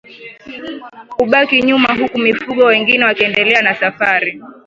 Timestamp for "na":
3.61-3.75